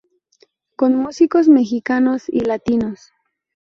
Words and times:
Con 0.77 0.95
músicos 0.95 1.47
mexicanos 1.47 2.23
y 2.27 2.39
latinos. 2.39 3.11